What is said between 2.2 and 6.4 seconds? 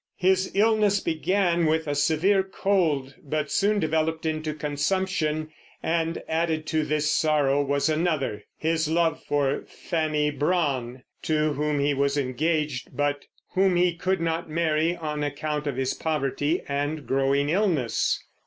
cold, but soon developed into consumption; and